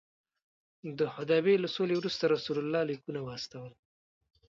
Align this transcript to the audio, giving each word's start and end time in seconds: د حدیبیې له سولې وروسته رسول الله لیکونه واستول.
د 0.97 0.99
حدیبیې 1.13 1.57
له 1.63 1.69
سولې 1.75 1.95
وروسته 1.97 2.23
رسول 2.33 2.57
الله 2.61 2.81
لیکونه 2.91 3.19
واستول. 3.23 3.71